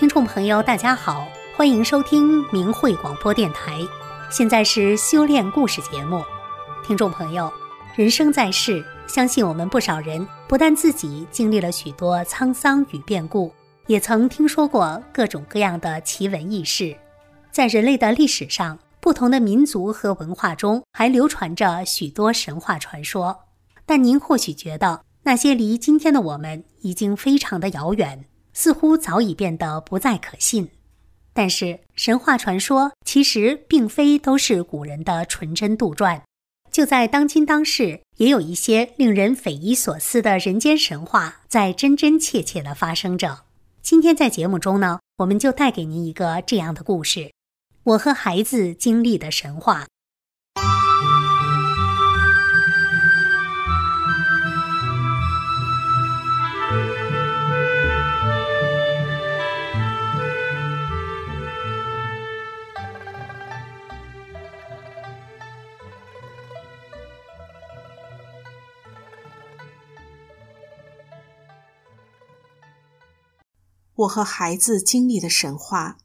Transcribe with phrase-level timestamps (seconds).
[0.00, 3.78] 听众朋友，大家好，欢迎收听明慧广播电台。
[4.30, 6.24] 现在是修炼故事节目。
[6.82, 7.52] 听众朋友，
[7.94, 13.52] 人生在世，相信我们不少人不但自己经历了许多沧桑与变故，
[13.88, 16.96] 也曾听说过各种各样的奇闻异事。
[17.52, 23.38] 在人类的历史上，不同的民族和文化中还流传着许多神话传说。
[23.84, 28.24] 但您或许觉得，那些离今天的我们已经非常的遥远。
[28.62, 30.68] 似乎早已变得不再可信，
[31.32, 36.20] 但是神话传说其实并非都是古人的纯真杜撰。
[36.70, 43.44] 就在当今当世，也有一些令人匪夷所思的人间神话在真真切切的发生着。
[43.80, 47.32] 今天在节目中呢，我们就带给您一个这样的故事：
[47.84, 49.86] 我和孩子经历的神话。
[74.00, 75.98] 我和孩子经历的神话。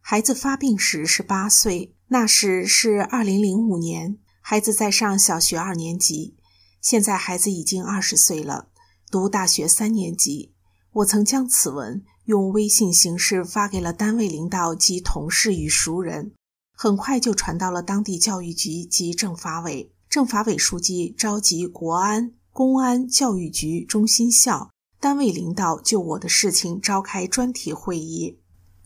[0.00, 6.36] 孩子发病时是八岁，那时是二零零五年，孩子在上小学二年级。
[6.80, 8.68] 现在孩子已经二十岁了，
[9.10, 10.54] 读大学三年级。
[10.92, 16.32] 我曾将此文用微信形式发给了单位领导及同事与熟人，
[16.72, 19.92] 很快就传到了当地教育局及政法委。
[20.08, 24.70] 政法委书记召集国安、公安、教育局、中心校。
[25.00, 28.36] 单位领导就我的事情召开专题会议，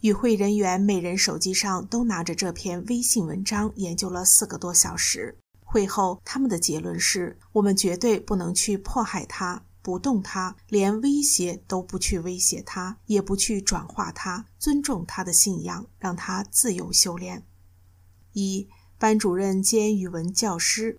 [0.03, 5.39] 与会人员每人手机上都拿着这篇微信文章，研究了四个多小时。
[5.65, 17.47] 会后，他们的结论是：我们绝对不能去迫害他，不动他，连威胁都不去威胁他，也不去转化他，尊重他的信仰，让他自由修炼。
[18.35, 18.69] 一
[18.99, 20.99] 班主任兼语文教师。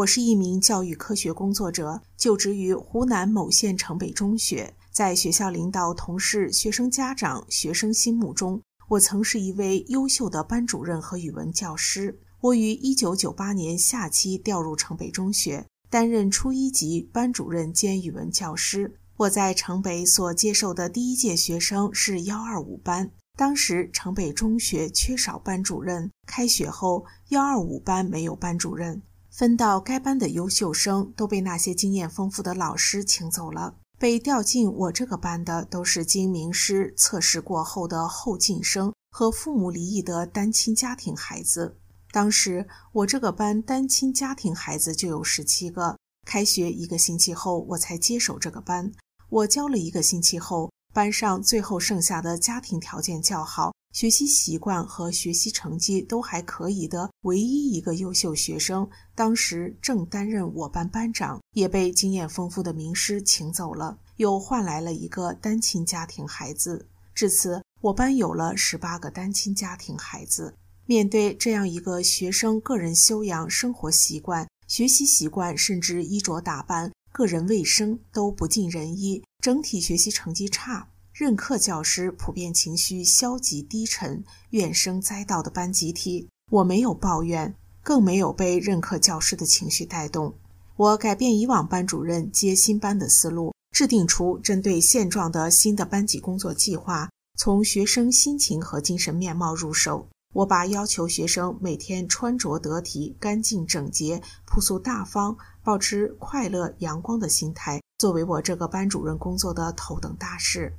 [0.00, 4.74] 我是一名教育科学工作者，就职于湖南某县城北中学。
[4.90, 12.18] 在学校领导、同事、学生家长、学生心目中，我曾是一位优秀的班主任和语文教师。
[12.40, 18.96] 我于1998年夏期调入城北中学，担任初一级班主任兼语文教师。
[19.18, 29.02] 我在城北所接受的第一届学生是125班，当时城北中学缺少班主任，开学后125班没有班主任。
[29.40, 41.78] 分到该班的优秀生都被那些经验丰富的老师请走了，被调进我这个班的都是经名师测试过后的后进生和父母离异的单亲家庭孩子。
[42.12, 45.96] 当时我这个班单亲家庭孩子就有十七个。
[46.26, 48.92] 开学一个星期后，我才接手这个班。
[49.30, 53.72] 我教了一个星期后，班上最后剩下的家庭条件较好。
[53.92, 66.86] 学习习惯和学习成绩都还可以的唯一一个优秀学生，当时正担任我班班长，也被经验丰富的名师请走了，又换来了一个单亲家庭孩子。
[67.12, 70.54] 至此，我班有了十八个单亲家庭孩子。
[70.86, 80.88] 面对这样一个学生，个人修养、生活习惯、学习习惯，甚至衣着打扮、个人卫生都不尽人意，整体学习成绩差。
[81.12, 90.34] 任课教师普遍情绪消极低沉、怨声载道的班集体，我没有抱怨，更没有被任课教师的情绪带动。
[90.76, 100.08] 我改变以往班主任接新班的思路，制定出针对现状的新的班级工作计划，从学生心情和精神面貌入手。
[100.32, 110.72] 我把要求学生每天穿着得体、干净整洁、朴素大方，保持快乐阳光的心态，作为我这个班主任工作的头等大事。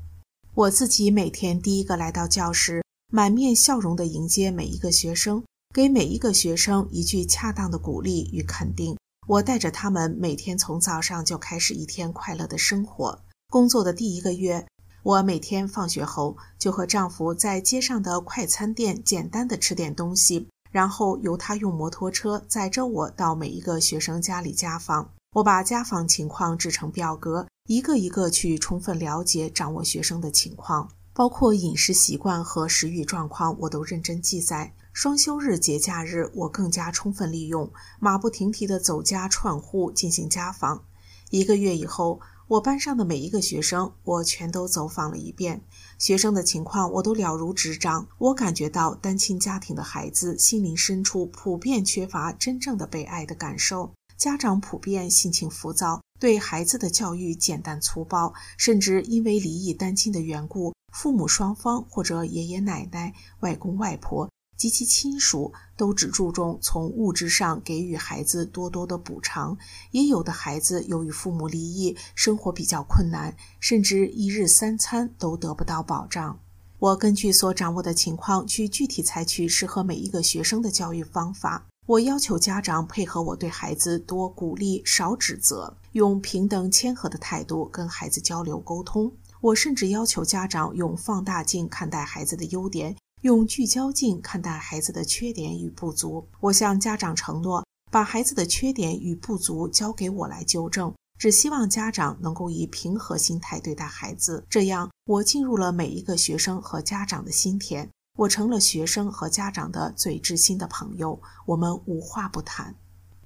[0.53, 5.43] 我自己每天第一个来到教室，满面笑容地迎接每一个学生，
[5.73, 8.97] 给每一个学生一句恰当的鼓励与肯定。
[9.27, 13.19] 我带着他们每天从早上就开始一天快乐的生活。
[13.49, 14.65] 工作的第一个月，
[15.03, 25.11] 我每天放学后就和丈夫在街上的快餐店简单的吃点东西，然后由他用摩托车载着我到每一个学生家里家访。
[25.33, 27.45] 我把家访情况制成表格。
[27.67, 34.73] 一个一个去充分了解、掌握学生的情况，包括饮食习惯和食欲状况，我都认真记载。
[34.91, 40.83] 双休日、节假日，我更加充分利用，马不停蹄地走家串户进行家访。
[41.29, 42.19] 一个月以后，
[42.51, 45.61] 我班上的每一个学生，我全都走访了一遍，
[45.97, 48.05] 学生的情况我都了如指掌。
[48.17, 53.93] 我感觉到单亲家庭的孩子心灵深处普遍缺乏真正的被爱的感受。
[54.17, 64.29] 家长普遍性情浮躁，对孩子的教育简单粗暴，甚至因为离异单亲的缘故，父母双方或者爷爷奶奶、外公外婆。
[64.61, 69.57] 及其亲属都只注重从物质上给予孩子多多的补偿，
[69.89, 76.37] 也有的孩子由于父母离异，生活比较困难，甚至一日三餐都得不到保障。
[76.77, 81.65] 我根据所掌握的情况去具体采取适合每一个学生的教育方法。
[81.87, 89.11] 我要求家长配合我对孩子多鼓励少指责，用平等谦和的态度跟孩子交流沟通。
[89.41, 92.95] 我甚至要求家长用放大镜看待孩子的优点。
[93.21, 96.27] 用聚焦镜看待孩子的缺点与不足。
[96.39, 100.91] 我向家长承诺，把孩子的缺点与不足交给我来纠正。
[101.19, 107.87] 只希望家长能够以平和心态对待孩子，这样我进入了每一个学生和家长的心田，
[108.17, 112.75] 我成了学生和家长的最知心的朋友，我们无话不谈。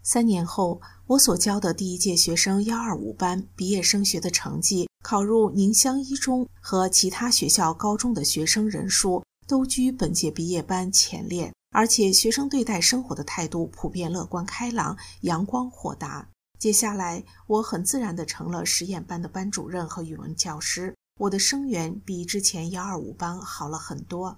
[0.03, 9.23] 三年后，我所教的第一届学生幺二五班毕业升学的成绩，考入宁乡一中和其他学校高中的学生人数。
[9.47, 16.27] 都居本届毕业班前列，而且学生对待生活的态度普遍乐观开朗、阳光豁达。
[16.57, 20.95] 接下来，我很自然地成了实验班的班主任和语文教师。
[21.19, 24.37] 我的生源比之前幺二五班好了很多。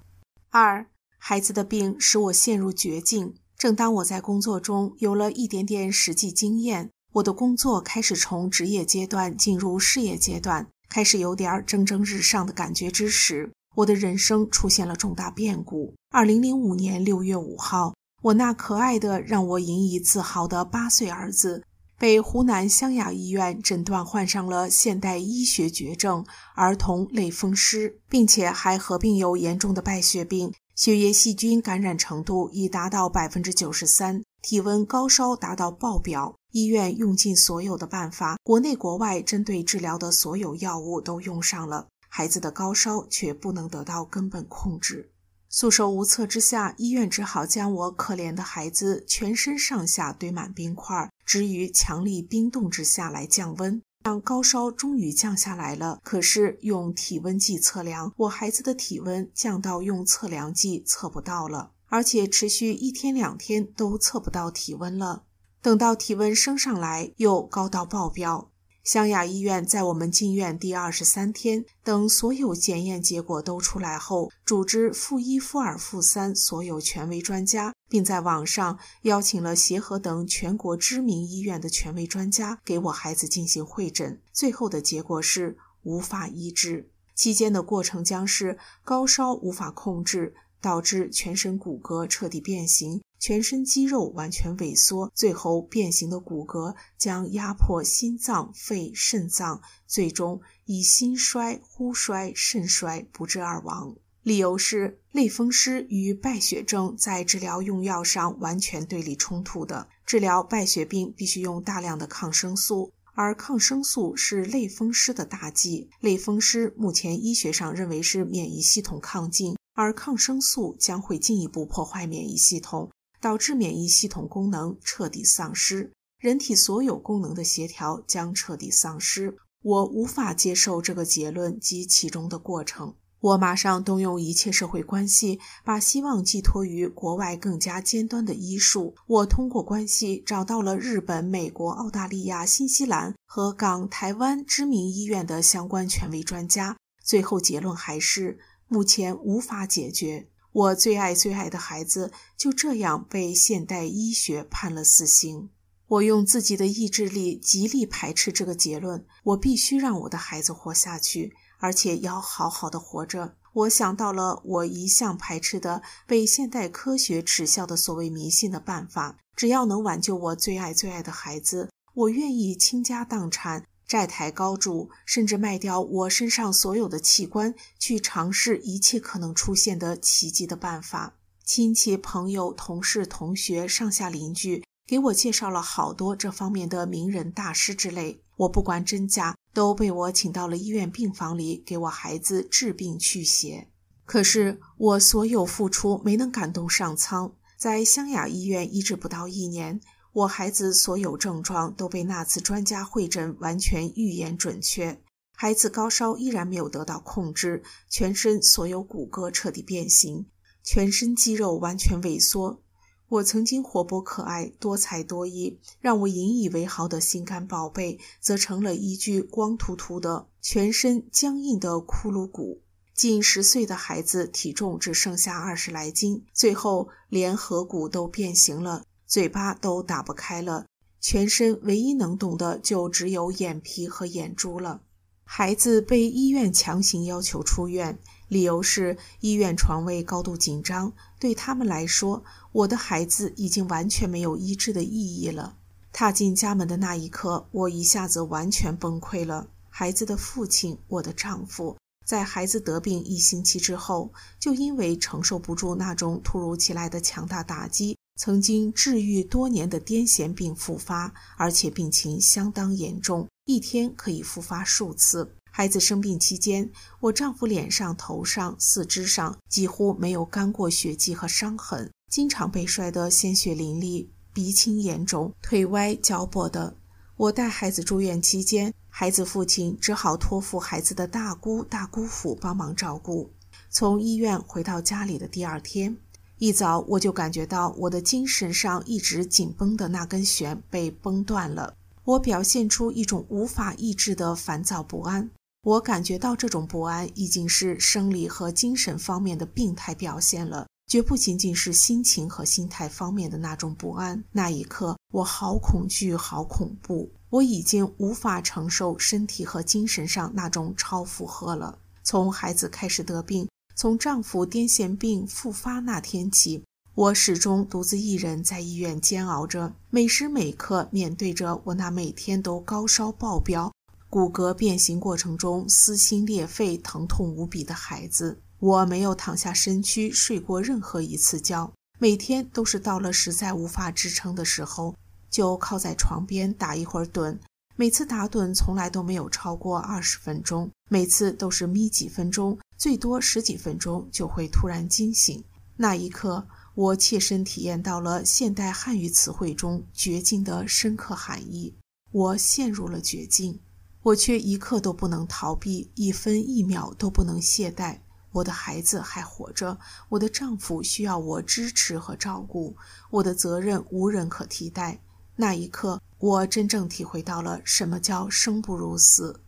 [0.49, 0.85] 二，
[1.17, 3.35] 孩子的病使我陷入绝境。
[3.57, 13.51] 正当我在工作中有了一点点实际经验，我的工作开始从职业阶段进入事业阶段，开始有点蒸蒸日上的感觉之时。
[13.77, 15.93] 我的人生出现了重大变故。
[16.09, 17.93] 二零零五年六月五号，
[18.23, 21.63] 我那可爱的、让我引以自豪的八岁儿子，
[21.99, 26.25] 被湖南湘雅医院诊断患上了现代医学绝症——
[26.57, 36.35] 儿童类风湿，并且还合并有严重的败血病，血液细菌感染程度已达到百分之九十三，体温高烧达到爆表。
[36.51, 41.85] 医院用尽所有的办法，国内国外针对治疗的所有药物都用上了。
[42.07, 45.11] 孩子的高烧却不能得到根本控制，
[45.49, 53.81] 束手无策之下，医院只好将我可怜的孩子全身上下堆满冰块，置于强力冰冻之下来降温。
[54.03, 65.23] 让高烧终于降下来了，可是用体温计测量，我孩子的体温降到用测量计测不到了，而且持续一天两天都测不到体温了。
[65.61, 68.51] 等到体温升上来，又高到爆表。
[68.87, 84.21] 湘雅医院在我们进院第二十三天，等所有检验结果都出来后，组织负一、负二、负三所有权威专家，并在网上邀请了协和等全国知名医院的权威专家给我孩子进行会诊。
[84.31, 93.01] 最后的结果是无法医治，期间的过程将是高烧无法控制，导致全身骨骼彻底变形。
[93.19, 103.95] 全身肌肉完全萎缩，最后变形的骨骼将压迫心脏、肺、肾脏，最终以心衰、呼衰、肾衰不治而亡。
[104.23, 109.87] 理由是类风湿与败血症在治疗用药上完全对立冲突的。
[110.05, 115.89] 治疗败血病必须用大量的抗生素，而抗生素是类风湿的大忌。
[116.01, 122.91] 类风湿目前医学上认为是免疫系统亢进，而抗生素将会进一步破坏免疫系统。
[123.19, 129.37] 导致免疫系统功能彻底丧失，人体所有功能的协调将彻底丧失。
[129.63, 132.95] 我无法接受这个结论及其中的过程。
[133.19, 138.95] 我马上动用一切社会关系，把希望寄托于国外更加尖端的医术。
[139.07, 146.77] 我通过关系找到了日本、美国、澳大利亚、新西兰和港、台湾知名医院的相关权威专家。
[147.03, 150.27] 最后结论还是目前无法解决。
[150.57, 155.51] 我最爱最爱的孩子就这样被现代医学判了死刑。
[155.87, 159.05] 我用自己的意志力极力排斥这个结论。
[159.23, 163.35] 我必须让我的孩子活下去，而且要好好的活着。
[163.53, 169.15] 我想到了我一向排斥的被现代科学耻笑的所谓迷信的办法。
[169.35, 173.63] 只要能挽救我最爱最爱的孩子，我愿意倾家荡产。
[173.87, 181.15] 债台高筑，甚至卖掉我身上所有的器官，去尝试一切可能出现的奇迹的办法。
[181.45, 193.69] 亲戚、朋友、同事、同学、上下邻居给我介绍了好多这方面的名人大师之类，我不管真假，都被我请到了医院病房里给我孩子治病去邪。
[194.05, 199.79] 可是我所有付出没能感动上苍，在湘雅医院医治不到一年。
[200.17, 204.99] 我孩子所有症状都被那次专家会诊完全预言准确，
[205.35, 210.25] 孩子高烧依然没有得到控制，全身所有骨骼彻底变形，
[210.63, 212.63] 全身肌肉完全萎缩，
[213.09, 222.63] 我曾经活泼可爱、多才多艺，让我引以为豪的心肝宝贝，则成了一具光秃秃的、全身僵硬的骷髅骨。
[222.95, 230.65] 近十岁的孩子体重只剩下二十来斤，最后连颌骨都变形了，嘴巴都打不开了，
[230.99, 234.81] 全身唯一能动的就只有眼皮和眼珠了。
[235.23, 237.97] 孩子被医院强行要求出院。
[238.27, 245.55] 理由是医院床位高度紧张，对他们来说，我的孩子已经完全没有医治的意义了。
[245.93, 249.47] 踏进家门的那一刻，我一下子完全崩溃了。
[249.69, 265.35] 孩子的父亲，我的丈夫，在孩子得病一星期之后，就因为承受不住那种突如其来的强大打击，曾经治愈多年的癫痫病复发，而且病情相当严重，一天可以复发数次。
[265.51, 266.69] 孩子生病期间，
[266.99, 276.75] 我丈夫脸上、头上、四肢上几乎没有干过血迹和伤痕，经常被摔得鲜血淋漓，鼻青眼肿，腿歪脚跛的。
[277.15, 283.31] 我带孩子住院期间，孩子父亲只好托付孩子的大姑、大姑父帮忙照顾。
[283.69, 285.97] 从医院回到家里的第二天
[286.39, 291.73] 一早，我就感觉到我的精神上一直紧绷的那根弦被绷断了。
[292.03, 295.29] 我表现出一种无法抑制的烦躁不安。
[295.63, 304.23] 我感觉到这种不安已经是生理和精神方面的病态表现了，绝不仅仅是心情和心态方面的那种不安。
[304.31, 311.79] 那一刻，我好恐惧，好恐怖，我已经无法承受身体和精神上那种超负荷了。
[312.03, 316.63] 从孩子开始得病，从丈夫癫痫病复发那天起，
[316.95, 323.71] 我始终独自一人在医院煎熬着，每时每刻面对着我那每天都高烧爆表。
[324.09, 334.95] 骨骼变形过程中撕心裂肺、疼痛无比的孩子，我没有躺下身躯睡过任何一次觉，每天都是到了实在无法支撑的时候，
[335.29, 337.37] 就靠在床边打一会儿盹。
[337.75, 345.43] 每次打盹从来都没有超过二十分钟，每次都是眯几分钟，最多十几分钟就会突然惊醒。
[345.75, 351.75] 那一刻，我切身体验到了现代汉语词汇中“绝境”的深刻含义，
[352.11, 353.59] 我陷入了绝境。
[354.03, 357.99] 我却一刻都不能逃避，一分一秒都不能懈怠。
[358.31, 359.77] 我的孩子还活着，
[360.09, 362.75] 我的丈夫需要我支持和照顾，
[363.09, 365.01] 我的责任无人可替代。
[365.35, 369.41] 那一刻，我真正体会到了什么叫生不如死。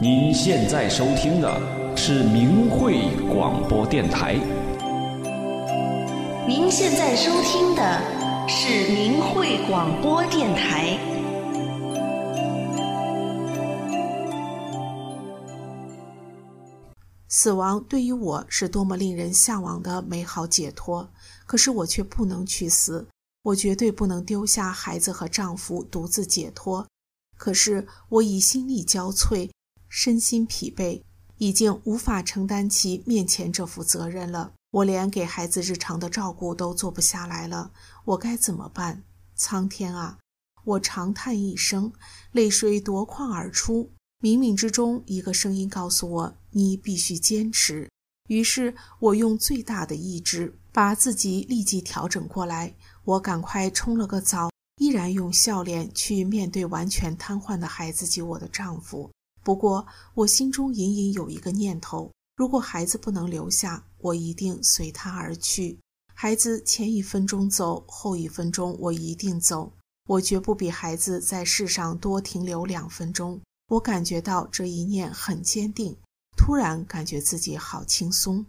[0.00, 4.34] 您现在收听的是明慧广播电台。
[6.48, 10.98] 您现在收听的是明慧广播电台。
[17.28, 21.08] 死亡对于我是多么令人向往的美好解脱，
[21.46, 23.06] 可是我却不能去死，
[23.44, 26.84] 我绝对不能丢下孩子和丈夫独自解脱。
[27.36, 29.50] 可是我已心力交瘁，
[29.96, 31.00] 身心疲惫，
[31.38, 34.52] 已经无法承担起面前这副责任了。
[34.72, 37.70] 我连给孩子日常的照顾都做不下来了，
[38.04, 39.04] 我该怎么办？
[39.36, 40.18] 苍天啊！
[40.64, 41.92] 我长叹一声，
[42.32, 43.92] 泪水夺眶而出。
[44.20, 47.88] 冥冥之中，一个声音告诉我：“你必须坚持。”
[48.26, 52.74] 于是，我用最大的意志把自己立即调整过来。
[53.04, 59.08] 我赶快冲了个澡，依然用笑脸去面对完全瘫痪的孩子及我的丈夫。
[59.44, 65.78] 不过，我心中隐隐有一个念头：如果孩子不能留下，我一定随他而去。
[66.14, 69.72] 孩子前一分钟走，后一分钟我一定走。
[70.08, 73.40] 我绝不比孩子在世上多停留两分钟。
[73.68, 75.96] 我感觉到这一念很坚定，
[76.36, 78.46] 突然感觉自己好轻松。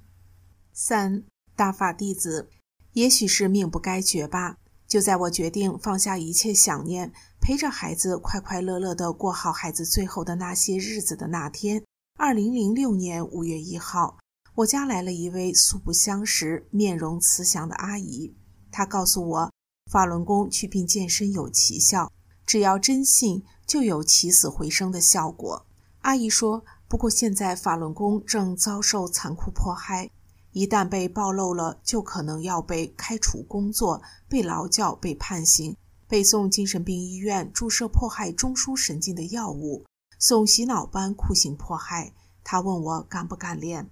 [0.73, 1.23] 三
[1.55, 2.49] 大法弟子，
[2.93, 4.57] 也许是命不该绝吧。
[4.95, 7.11] 就在我决定放下一切想念，
[7.41, 11.83] 陪着孩子快快乐乐地过好孩子最后的那些日子的那天，
[12.17, 14.17] 二零零六年五月一号，
[14.53, 18.33] 我家来了一位素不相识、面容慈祥的阿姨。
[18.71, 19.51] 她告诉我，
[19.91, 22.09] 法轮功祛病健身有奇效，
[22.45, 23.43] 只要真信。
[23.67, 25.65] 就有起死回生的效果。
[26.03, 30.09] 阿姨说：“不过现在法轮功正遭受残酷迫害，
[30.55, 35.75] 一旦被暴露了，就可能要被开除工作、被劳教、被判刑、
[36.07, 39.83] 被送精神病医院注射迫害中枢神经的药物，
[40.17, 43.89] 送洗脑班酷刑迫害。”他问我敢不敢练。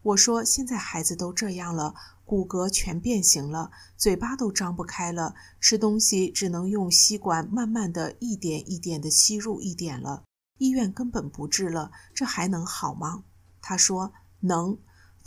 [0.00, 10.24] 我说：“现在孩子都这样了。”骨骼全变形了，嘴巴都张不开了，吃东西只能用吸管慢慢的一点一点的吸入一点了。
[10.56, 13.24] 医院根本不治了，这还能好吗？
[13.60, 14.78] 他说能。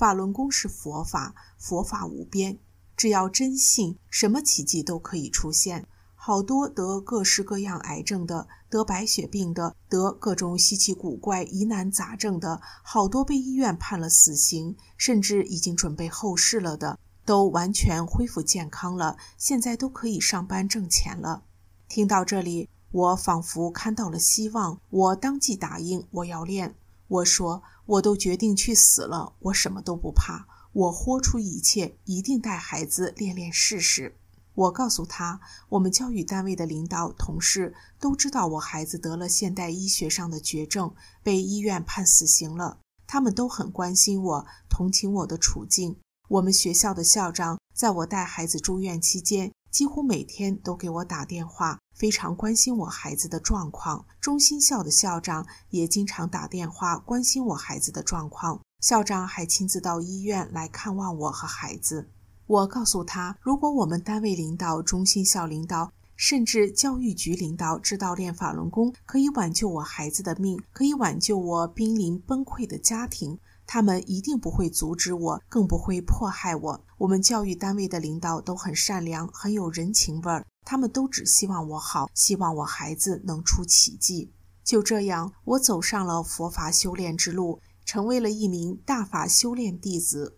[0.02, 2.58] 法轮功是佛法，佛法无边，
[2.98, 5.86] 只要真信，什么奇迹都可以出现。
[6.16, 21.44] 好多得各式各样癌症的，得白血病的，得各种稀奇古怪疑难杂症的，好多被医院判了死刑，甚至已经准备后事了的，都完全恢复健康了，现在都可以上班挣钱了。
[21.88, 26.74] 听到这里，我仿佛看到了希望，我当即答应我要练。
[27.12, 34.18] 我说，我都决定去死了，我什么都不怕，我豁出一切，一定带孩子练练试试。
[34.54, 42.78] 我告诉他，我们教育单位的领导、同事都知道我孩子得了现代医学上的绝症，被医院判死刑了。
[43.06, 45.98] 他们都很关心我，同情我的处境。
[46.30, 54.06] 我们学校的校长在我带孩子住院期间，几乎每天都给我打电话，非常关心我孩子的状况。
[54.20, 58.60] 中心校的校长也经常打电话关心我孩子的状况。
[58.82, 62.10] 校长还亲自到医院来看望我和孩子。
[62.48, 73.40] 我告诉他，如果我们单位领导、中心校领导，甚至教育局领导知道练法轮功可以挽救我孩子的命，可以挽救我濒临崩溃的家庭，
[73.74, 76.84] 他们一定不会阻止我，更不会迫害我。
[76.98, 84.30] 我们教育单位的领导都很善良，很有人情味儿，他们都只希望我好，希望我孩子能出奇迹。
[84.66, 90.38] 就这样，我走上了佛法修炼之路，成为了一名大法修炼弟子。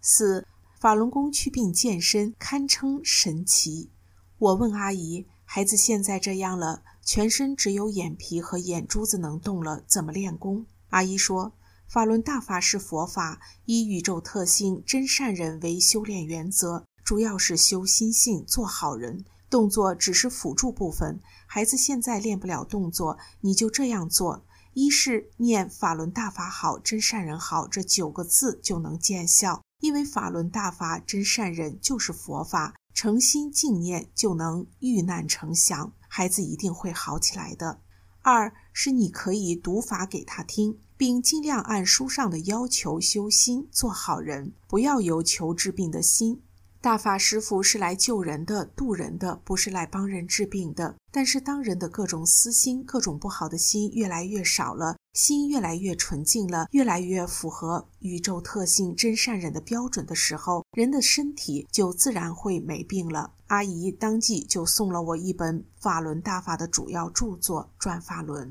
[0.00, 0.44] 四。
[0.80, 3.92] 法轮功祛病健身堪称神奇。
[4.38, 11.52] 我问阿姨：“孩子现在这样了，全身只有眼皮和眼珠子能动了，怎么练功？”阿姨说
[11.88, 19.24] ：“法轮大法是佛法，以宇宙特性真善人为修炼原则，主要是修心性，做好人。
[19.48, 21.20] 动作只是辅助部分。
[21.46, 37.80] 孩子现在练不了动作，你就这样做：一是念‘法轮大法好，真善人好’这九个字就能见效。”因为法轮大法真善人就是佛法，诚心敬念就能遇难成祥，孩子一定会好起来的。
[38.22, 46.42] 二是你可以读法给他听，并尽量按书上的要求修心，做好人，不要有求治病的心。
[46.80, 50.94] 大法师傅是来救人的、渡人的，不是来帮人治病的。
[51.10, 63.32] 但是，当人的各种私心、各种不好的心越来越少了，心越来越纯净了，越来越符合宇宙特性真善忍的标准的时候，人的身体就自然会没病了。
[63.48, 68.50] 阿姨当即就送了我一本法轮大法的主要著作《转法轮》。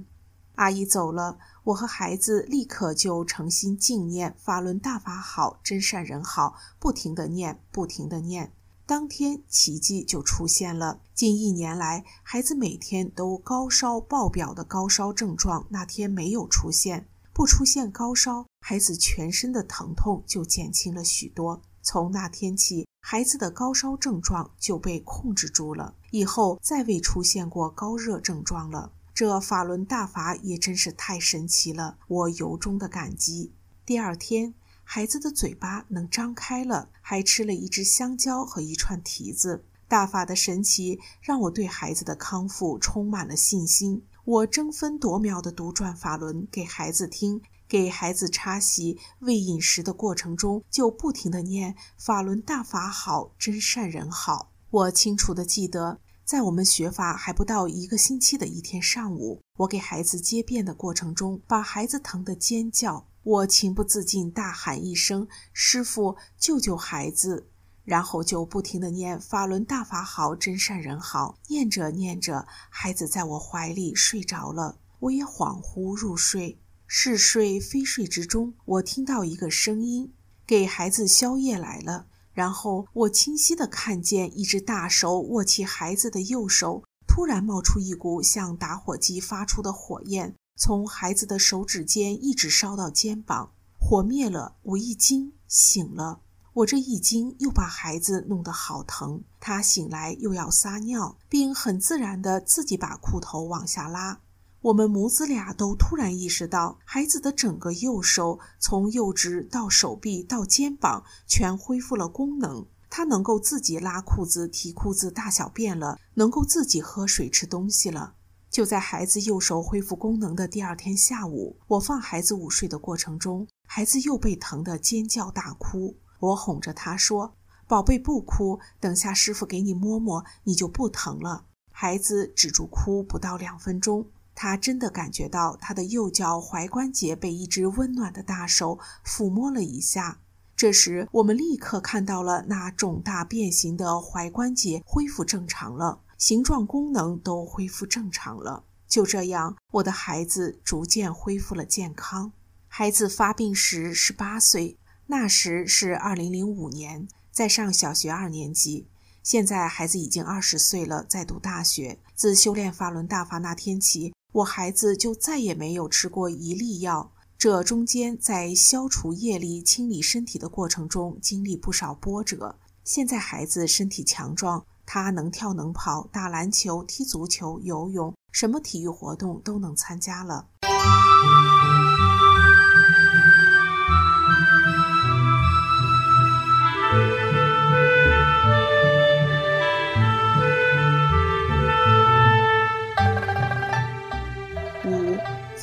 [0.57, 1.37] 阿姨走了。
[1.65, 8.51] 我和孩子立刻就诚心敬念法轮大法好，真善人好，不停的念，不停的念。
[8.85, 10.99] 当天奇迹就出现了。
[11.15, 17.07] 近一年来，孩子每天都高烧爆表的高烧症状，那天没有出现。
[17.33, 21.61] 不出现高烧，孩子全身的疼痛就减轻了许多。
[21.81, 28.91] 从那天起，孩子的高烧症状就被控制住了，以后再未出现过高热症状了。
[29.15, 33.53] 这法轮大法也真是太神奇了，我由衷的感激。
[33.85, 39.63] 第二天，孩子的嘴巴能张开了，还吃了一只香蕉和一串提子。
[39.87, 44.03] 大法的神奇让我对孩子的康复充满了信心。
[44.25, 54.51] 我争分夺秒地读转法轮给孩子听，给孩子擦洗、喂饮食的过程中，就不停地念“法轮大法好，真善人好”。
[54.69, 56.01] 我清楚地记得。
[56.25, 67.51] 在我们学法还不到一个星期的一天上午，我给孩子接便的过程中，把孩子疼得尖叫，我情不自禁大喊一声：“师傅，救救孩子！”
[67.85, 76.57] 然后就不停地念“法轮大法好，真善人好”，念着念着，孩子在我怀里睡着了，我也恍惚入睡。
[76.87, 80.11] 是睡非睡之中，我听到一个声音
[80.47, 93.53] ：“给孩子宵夜来了。”然后我清晰地看见一只大手握起孩子的右手，突然冒出一股像打火机发出的火焰，从孩子的手指间一直烧到肩膀。
[93.79, 96.19] 火灭了，我一惊醒了。
[96.53, 99.23] 我这一惊又把孩子弄得好疼。
[99.39, 104.19] 他醒来又要撒尿，并很自然地自己把裤头往下拉。
[104.65, 112.65] 我们母子俩都突然意识到，孩子的整个右手，从右指到手臂到肩膀，全恢复了功能。
[112.89, 118.15] 他能够自己拉裤子、提裤子、大小便了，能够自己喝水、吃东西了。
[118.49, 125.95] 就在孩子右手恢复功能的第二天下午，我放孩子午睡的过程中，孩子又被疼得尖叫大哭。
[126.19, 127.35] 我哄着他说
[127.69, 134.07] ：“宝贝，不哭，等下师傅给你摸摸，你就不疼了。”孩子止住哭不到两分钟。
[134.35, 140.19] 他真的感觉到他的右脚踝关节被一只温暖的大手抚摸了一下，
[140.55, 148.65] 这时，我们立刻看到了那肿大变形的踝关节恢复正常了，形状功能都恢复正常了。
[148.87, 152.31] 就这样，我的孩子逐渐恢复了健康。
[152.67, 158.87] 孩子发病时是八岁，那时是二零零五年，在上小学二年级。
[159.23, 161.99] 现在孩子已经二十岁了，在读大学。
[162.13, 167.13] 自修炼法轮大法那天起，我孩子就再也没有吃过一粒药。
[167.37, 172.57] 这中间在消除业力、清理身体的过程中，经历不少波折。
[172.83, 180.49] 现在孩子身体强壮，他能跳能跑，打篮球、踢足球、游泳，什么体育活动都能参加了。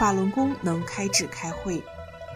[0.03, 1.81] 法轮功能开智开会。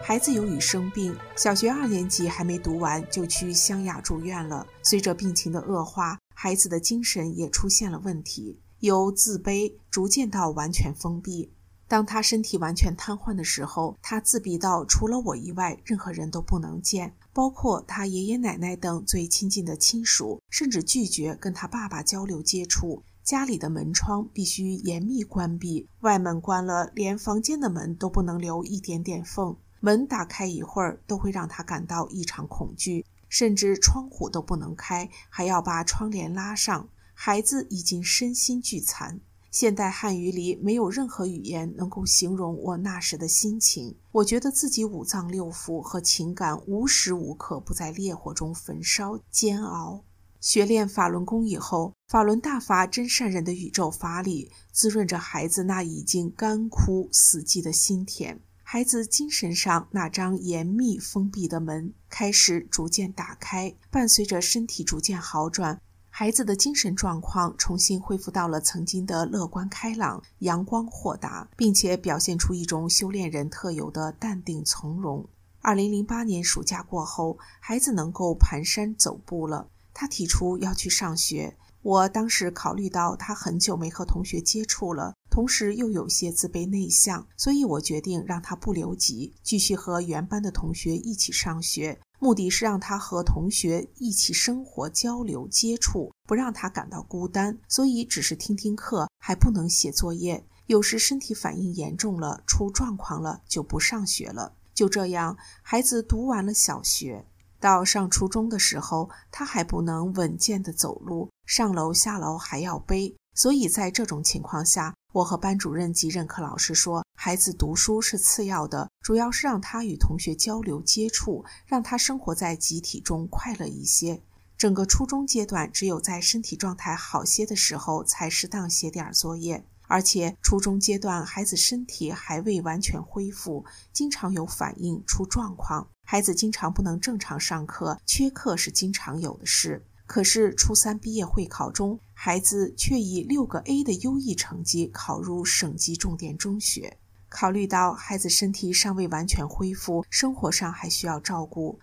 [0.01, 4.65] 孩子由于生病，小学二年级还没读完就去湘雅住院了。
[4.83, 11.51] 随着病情的恶化，孩子的精神也出现了问题，由自卑逐渐到完全封闭。
[11.89, 23.03] 当他身体完全瘫痪的时候，他自闭到除了我以外，任何人都不能见，包括他爷爷奶奶等最亲近的亲属，甚至拒绝跟他爸爸交流接触。
[23.27, 29.53] 家里的门窗必须严密关闭，外门关了，连房间的门都不能留一点点缝。
[29.81, 36.87] 门打开一会儿，都会让他感到异常恐惧，甚至窗户都不能开，还要把窗帘拉上。
[37.13, 39.19] 孩子已经身心俱残。
[39.51, 43.97] 现代汉语里没有任何语言能够形容我那时的心情。
[44.13, 50.05] 我觉得自己五脏六腑和情感无时无刻不在烈火中焚烧、煎熬。
[50.39, 58.39] 学练法轮功以后，法轮大法真善人的宇宙法理滋润着孩子那已经干枯死寂的心田。
[58.61, 75.25] 孩子精神上那张严密封闭的门开始逐渐打开，伴随着身体逐渐好转，孩子的精神状况重新恢复到了曾经的乐观开朗、阳光豁达，并且表现出一种修炼人特有的淡定从容。
[75.61, 79.69] 二零零八年暑假过后，孩子能够蹒跚走步了。
[79.99, 91.99] 他提出要去上学，我当时考虑到他很久没和同学接触了，同时又有些自卑内向，所以我决定让他不留级，继续和原班的同学一起上学。
[92.19, 97.57] 目的是让他和同学一起生活、交流、接触，不让他感到孤单。
[97.67, 100.45] 所以只是听听课，还不能写作业。
[100.67, 104.53] 有时身体反应严重了，出状况了，就不上学了。
[104.75, 107.25] 就这样，孩子读完了小学。
[107.59, 113.15] 到上初中的时候，他还不能稳健地走路，上楼下楼还要背。
[113.33, 124.21] 所以在这种情况下，我和班主任及任课老师说，孩子读书是次要的，主要是让他与同学交流接触，让他生活在集体中快乐一些。
[124.57, 129.63] 整个初中阶段，只有在身体状态好些的时候，才适当写点作业。
[129.89, 135.87] 而且初中阶段，孩子身体还未完全恢复，经常有反应出状况。
[136.09, 139.85] 孩子经常不能正常上课，缺课是经常有的事。
[140.05, 146.97] 可是初三毕业会考中，孩子却以六个 A 的优异成绩考入省级重点中学。
[147.27, 151.77] 考虑到孩子身体尚未完全恢复，生活上还需要照顾，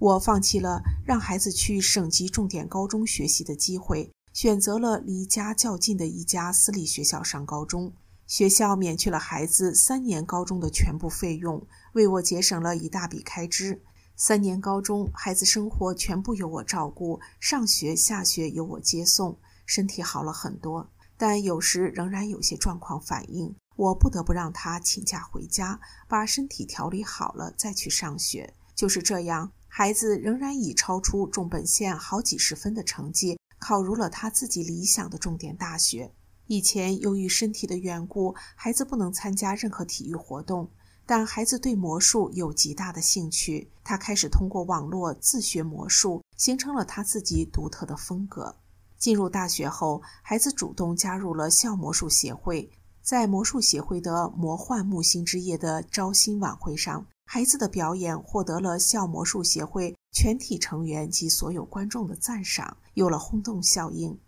[0.00, 4.10] 我放弃了让孩子去省级重点高中学习的机会。
[4.32, 7.92] 选择了离家较近的一家私立学校上高中，
[8.26, 11.64] 学校免去了孩子三年高中的全部费用，
[11.98, 13.82] 为我节省了一大笔开支。
[14.14, 20.88] 三年高中，孩子生活全部由我照顾，上学下学由我接送，身体好了很多。
[21.16, 28.54] 但有时仍然有些状况反应，我不得不让他请假回家，把身体调理好了再去上学。
[28.76, 33.40] 就是这样，孩子仍然以超出重本线好几十分的成绩。
[33.58, 36.12] 考入了他自己理想的重点大学。
[36.46, 40.70] 以前由于身体的缘故，孩子不能参加任何体育活动，
[41.08, 43.70] 但孩子对魔术有极大的兴趣。
[43.82, 48.54] 他开始通过网络自学魔术，形成了他自己独特的风格。
[48.98, 52.70] 进入大学后，孩子主动加入了校魔术协会。
[53.00, 59.96] 在魔术协会的魔幻木星之夜的招新晚会上，孩子的表演获得了校魔术协会。
[60.12, 64.18] 全体成员及所有观众的赞赏，有了轰动效应。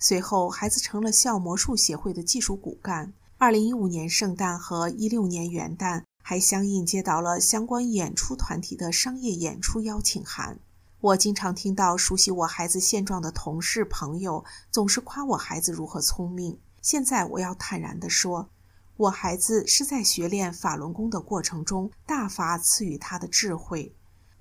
[0.00, 3.12] 随后，孩子成了校魔术协会的技术骨干。
[3.36, 10.58] 二零一五年圣诞和一六年元旦，还相应接到了相关演出团体的商业演出邀请函。
[11.02, 16.58] 我经常听到熟悉我孩子现状的同事朋友总是夸我孩子如何聪明。
[16.80, 18.48] 现在我要坦然地说，
[18.96, 23.94] 我孩子是在学练法轮功的过程中，大法赐予他的智慧。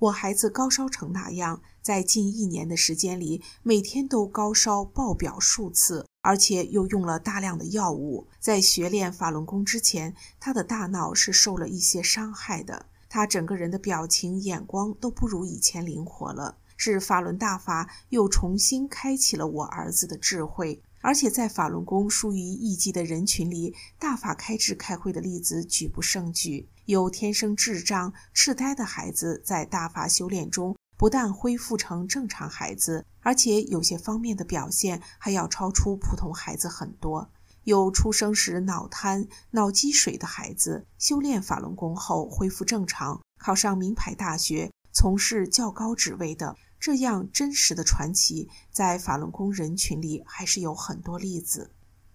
[0.03, 8.27] 我孩子高烧成那样，在近一年的时间里，每天都高烧爆表数次，而且又用了大量的药物。
[8.37, 16.57] 在学练法轮功之前，他的大脑是受了一些伤害的，他整个人的表情、眼光都不如以前灵活了。
[16.75, 20.81] 是法轮大法又重新开启了我儿子的智慧。
[20.99, 26.69] 而且在法轮功疏于一击的人群里，大法开智开会的例子举不胜举。
[26.85, 37.29] 有天生智障、痴呆的孩子，在大法修炼中，不但恢复成正常孩子，而且有些方面的表现还要超出普通孩子很多。
[37.63, 46.57] 有出生时脑瘫、脑积水的孩子，修炼法轮功后恢复正常，考上名牌大学，从事较高职位的。
[46.77, 51.71] 这样真实的传奇，在法轮功人群里还是有很多例子。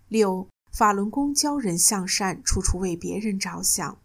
[0.09, 3.99] 六，法轮功教人向善，处处为别人着想。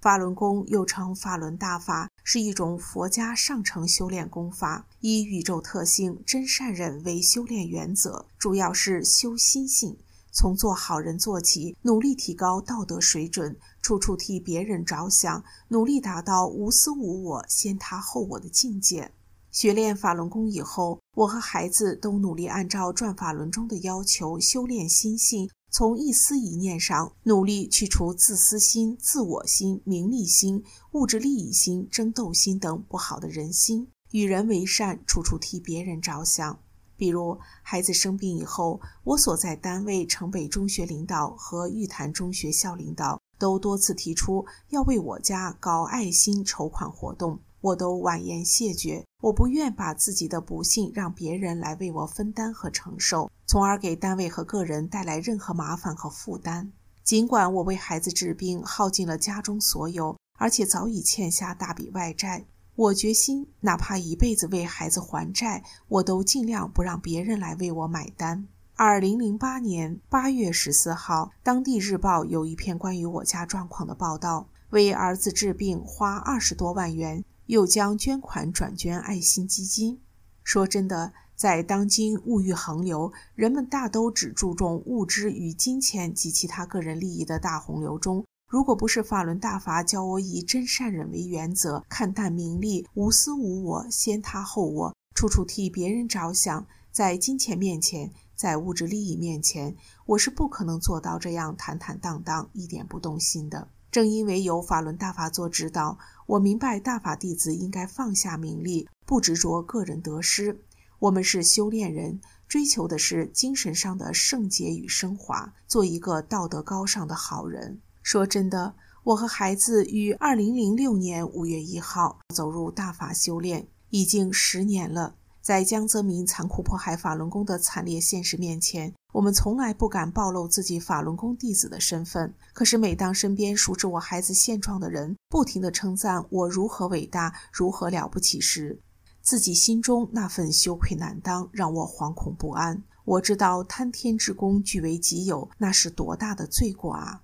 [0.00, 9.96] 法轮功又称法轮大法，是一种佛家上乘修炼功法，以宇宙特性真善忍为修炼原则，主要是修心性，
[10.30, 19.10] 从做好人做起，努力提高道德水准，处处替别人着想，努力达到无私无我、先他后我的境界。
[19.50, 36.58] 学练法轮功以后，我和孩子都努力按照转法轮中的要求修炼心性，从一丝一念上努力去除自私心、自我心、名利心、物质利益心、争斗心等不好的人心，与人为善，处处替别人着想。
[36.96, 47.38] 比如孩子生病以后，我所在单位城北中学领导和玉潭中学校领导都多次提出要为我家搞爱心筹款活动。
[47.60, 56.72] 我都婉言谢绝，我不愿把自己的不幸让别人来为我分担和承受，从而给单位和个人带来任何麻烦和负担。
[57.02, 62.44] 尽管我为孩子治病耗尽了家中所有，而且早已欠下大笔外债，
[62.76, 68.46] 我决心哪怕一辈子为孩子还债，我都尽量不让别人来为我买单。
[68.76, 77.24] 二零零八年八月十四号，当地日报有一篇关于我家状况的报道：为儿子治病花二十多万元。
[77.48, 80.00] 又将捐款转捐爱心基金。
[80.44, 103.68] 说真的，在当今物欲横流，人们大都只注重物质与金钱及其他个人利益的大洪流中，如果不是法轮大法教我以真善忍为原则，看淡名利，无私无我，先他后我，处处替别人着想，在金钱面前，在物质利益面前，我是不可能做到这样坦坦荡荡、一点不动心的。
[103.90, 105.98] 正因为有法轮大法做指导。
[106.26, 110.60] 我明白，大法弟子应该放下名利，不执着个人得失。
[110.98, 117.80] 我们是修炼人，追求的是精神上的圣洁与升华，做一个道德高尚的好人。
[118.02, 118.74] 说真的，
[119.04, 125.14] 我和孩子于二零零六年五月一号走入大法修炼，已经十年了。
[125.48, 132.34] 在江泽民残酷迫害法轮功的惨烈现实面前，我们从来不敢暴露自己法轮功弟子的身份。
[132.52, 138.78] 可是，每当身边熟知我孩子现状的人不停地称赞我如何伟大、如何了不起时，
[139.22, 142.82] 自己心中那份羞愧难当，让我惶恐不安。
[143.06, 147.22] 我知道贪天之功据为己有，那是多大的罪过啊！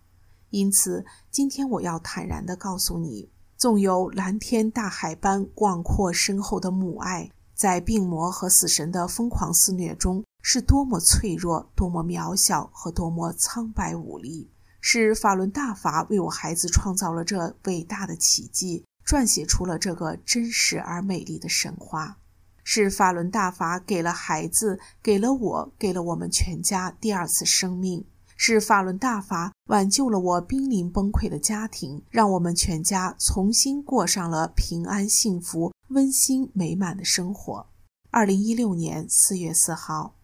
[0.48, 7.30] 因此，今天我要坦然地告诉你，纵有蓝天大海般广阔深厚的母爱。
[7.54, 14.50] 在病魔和死神的疯狂肆虐中，是多么脆弱、多么渺小和多么苍白无力。
[14.80, 22.18] 是法轮大法为我孩子创造了这伟大的奇迹，撰写出了这个真实而美丽的神话。
[22.64, 28.04] 是法轮大法给了孩子，给了我，给了我们全家第二次生命。
[28.36, 35.73] 是法轮大法挽救了我濒临崩溃的家庭，让我们全家重新过上了平安幸福。
[35.94, 37.66] 温馨美满的生活。
[38.10, 40.16] 二零一六年四月四号，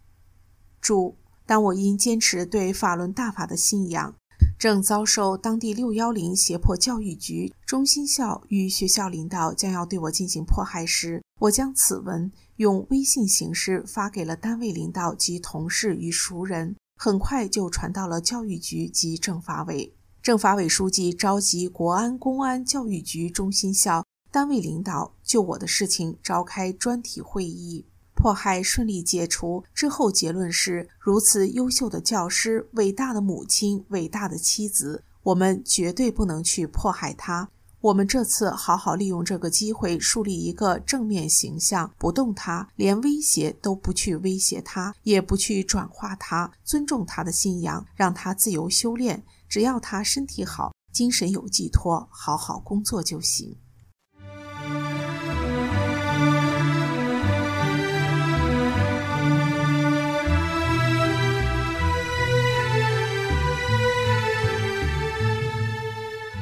[0.80, 4.14] 注：当我因坚持对法轮大法的信仰，
[4.58, 19.94] 正遭受当地六幺零胁迫教育局、中心校与学校领导将要对我进行迫害时，我将此文用微信形式发给了单位领导及同事与熟人，很快就传到了教育局及政法委。
[20.20, 24.04] 政法委书记召集国安、公安、教育局、中心校。
[24.30, 37.50] 单位领导就我的事情召开专题会议，迫害顺利解除之后，结论是：如此优秀的教师、伟大的母亲、伟大的妻子，我们绝对不能去迫害他。
[37.80, 53.56] 我们这次好好利用这个机会，树立一个正面形象，不动他，连威胁都不去威胁他，也不去转化他，尊重他的信仰，让他自由修炼，只要他身体好，精神有寄托，好好工作就行。